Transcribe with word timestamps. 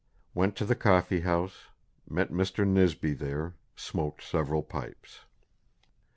Went 0.33 0.55
to 0.55 0.65
the 0.65 0.73
Coffee 0.73 1.19
house. 1.19 1.65
Met 2.09 2.31
Mr. 2.31 2.65
Nisby 2.67 3.13
there. 3.13 3.53
Smoaked 3.75 4.23
several 4.23 4.63
Pipes." 4.63 5.25